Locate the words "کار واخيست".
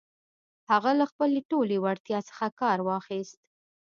2.61-3.39